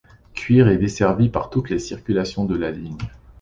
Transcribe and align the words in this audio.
Cuire 0.33 0.67
est 0.67 0.79
desservie 0.79 1.29
par 1.29 1.51
toutes 1.51 1.69
les 1.69 1.77
circulations 1.77 2.43
de 2.45 2.55
la 2.57 2.71
ligne. 2.71 2.97